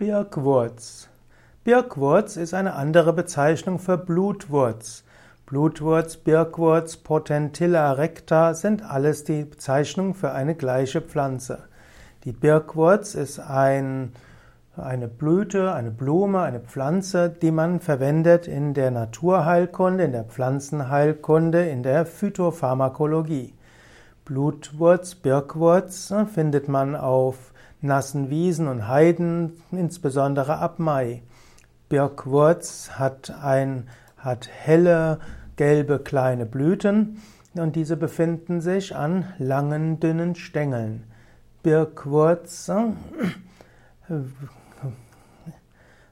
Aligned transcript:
Birkwurz. 0.00 1.10
Birkwurz 1.62 2.38
ist 2.38 2.54
eine 2.54 2.72
andere 2.72 3.12
Bezeichnung 3.12 3.78
für 3.78 3.98
Blutwurz. 3.98 5.04
Blutwurz, 5.44 6.16
Birkwurz, 6.16 6.96
Potentilla 6.96 7.92
recta 7.92 8.54
sind 8.54 8.82
alles 8.82 9.24
die 9.24 9.44
Bezeichnungen 9.44 10.14
für 10.14 10.32
eine 10.32 10.54
gleiche 10.54 11.02
Pflanze. 11.02 11.64
Die 12.24 12.32
Birkwurz 12.32 13.14
ist 13.14 13.40
ein, 13.40 14.14
eine 14.74 15.06
Blüte, 15.06 15.74
eine 15.74 15.90
Blume, 15.90 16.40
eine 16.40 16.60
Pflanze, 16.60 17.28
die 17.28 17.50
man 17.50 17.78
verwendet 17.78 18.48
in 18.48 18.72
der 18.72 18.90
Naturheilkunde, 18.90 20.04
in 20.04 20.12
der 20.12 20.24
Pflanzenheilkunde, 20.24 21.68
in 21.68 21.82
der 21.82 22.06
Phytopharmakologie. 22.06 23.52
Blutwurz, 24.24 25.14
Birkwurz 25.14 26.14
findet 26.32 26.68
man 26.68 26.96
auf 26.96 27.50
nassen 27.80 28.30
Wiesen 28.30 28.68
und 28.68 28.88
Heiden, 28.88 29.62
insbesondere 29.70 30.58
ab 30.58 30.78
Mai. 30.78 31.22
Birkwurz 31.88 32.90
hat, 32.92 33.32
ein, 33.42 33.88
hat 34.16 34.48
helle, 34.48 35.18
gelbe 35.56 35.98
kleine 35.98 36.46
Blüten 36.46 37.20
und 37.54 37.76
diese 37.76 37.96
befinden 37.96 38.60
sich 38.60 38.94
an 38.94 39.24
langen, 39.38 39.98
dünnen 40.00 40.34
Stängeln. 40.34 41.04
Birkwurz 41.62 42.68
äh, 42.68 42.92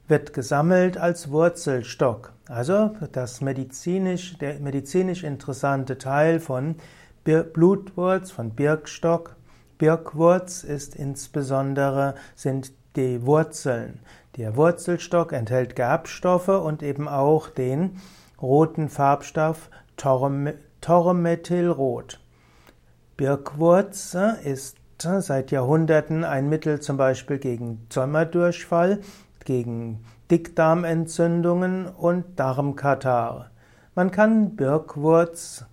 wird 0.09 0.33
gesammelt 0.33 0.99
als 0.99 1.31
Wurzelstock. 1.31 2.33
Also 2.49 2.97
das 3.13 3.41
medizinisch, 3.41 4.39
der 4.39 4.59
medizinisch 4.59 5.23
interessante 5.23 5.99
Teil 5.99 6.41
von 6.41 6.77
Blutwurz, 7.25 8.31
von 8.31 8.51
Birkstock, 8.51 9.37
Birkwurz 9.79 10.65
ist 10.65 10.97
insbesondere 10.97 12.15
sind 12.35 12.73
die 12.97 13.25
Wurzeln. 13.25 14.01
Der 14.37 14.57
Wurzelstock 14.57 15.33
enthält 15.33 15.77
Gerbstoffe 15.77 16.49
und 16.49 16.83
eben 16.83 17.09
auch 17.09 17.49
den 17.49 18.01
roten 18.43 18.89
Farbstoff 18.89 19.71
Tormethylrot. 20.81 22.21
Birkwurz 23.17 24.17
ist 24.45 24.77
seit 25.01 25.53
Jahrhunderten 25.53 26.25
ein 26.25 26.49
Mittel 26.49 26.81
zum 26.81 26.97
Beispiel 26.97 27.39
gegen 27.39 27.87
Sommerdurchfall, 27.89 29.01
gegen 29.45 30.05
Dickdarmentzündungen 30.31 31.87
und 31.87 32.39
Darmkatar. 32.39 33.51
Man 33.95 34.11
kann 34.11 34.57
Birkwurz 34.57 35.65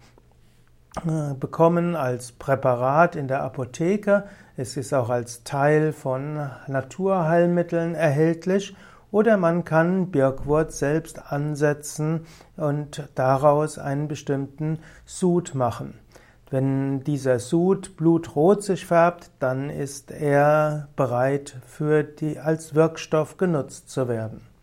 bekommen 1.39 1.95
als 1.95 2.31
Präparat 2.31 3.15
in 3.15 3.27
der 3.27 3.43
Apotheke. 3.43 4.23
Es 4.57 4.77
ist 4.77 4.93
auch 4.93 5.09
als 5.09 5.43
Teil 5.43 5.93
von 5.93 6.49
Naturheilmitteln 6.67 7.95
erhältlich. 7.95 8.75
Oder 9.11 9.37
man 9.37 9.63
kann 9.63 10.11
Birkwurz 10.11 10.79
selbst 10.79 11.31
ansetzen 11.31 12.25
und 12.57 13.07
daraus 13.15 13.77
einen 13.77 14.07
bestimmten 14.07 14.79
Sud 15.05 15.55
machen. 15.55 15.99
Wenn 16.49 17.03
dieser 17.03 17.39
Sud 17.39 17.97
blutrot 17.97 18.63
sich 18.63 18.85
färbt, 18.85 19.31
dann 19.39 19.69
ist 19.69 20.11
er 20.11 20.89
bereit 20.95 21.57
für 21.65 22.03
die, 22.03 22.39
als 22.39 22.75
Wirkstoff 22.75 23.37
genutzt 23.37 23.89
zu 23.89 24.07
werden. 24.07 24.54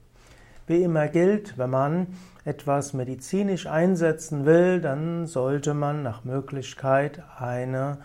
Wie 0.72 0.84
immer 0.84 1.08
gilt, 1.08 1.58
wenn 1.58 1.68
man 1.68 2.06
etwas 2.46 2.94
medizinisch 2.94 3.66
einsetzen 3.66 4.46
will, 4.46 4.80
dann 4.80 5.26
sollte 5.26 5.74
man 5.74 6.02
nach 6.02 6.24
Möglichkeit 6.24 7.22
eine, 7.38 7.98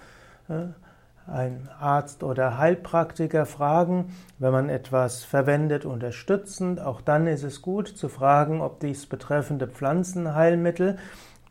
äh, 0.50 1.32
einen 1.32 1.70
Arzt 1.80 2.24
oder 2.24 2.58
Heilpraktiker 2.58 3.46
fragen. 3.46 4.14
Wenn 4.38 4.52
man 4.52 4.68
etwas 4.68 5.24
verwendet 5.24 5.86
unterstützend, 5.86 6.82
auch 6.82 7.00
dann 7.00 7.26
ist 7.26 7.44
es 7.44 7.62
gut 7.62 7.88
zu 7.88 8.10
fragen, 8.10 8.60
ob 8.60 8.82
dies 8.82 9.06
betreffende 9.06 9.70
Pflanzenheilmittel 9.70 10.98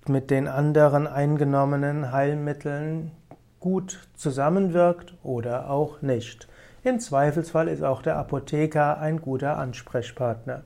mit 0.07 0.31
den 0.31 0.49
anderen 0.49 1.07
eingenommenen 1.07 2.13
Heilmitteln 2.13 3.11
gut 3.59 4.07
zusammenwirkt 4.17 5.15
oder 5.23 5.71
auch 5.71 6.03
nicht. 6.03 6.47
Im 6.85 7.01
Zweifelsfall 7.01 7.69
ist 7.69 7.83
auch 7.83 8.03
der 8.03 8.17
Apotheker 8.19 8.99
ein 8.99 9.23
guter 9.23 9.57
Ansprechpartner. 9.57 10.65